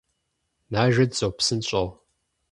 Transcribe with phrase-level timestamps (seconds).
[0.73, 1.87] Нажэт, зо, псынщӏэу…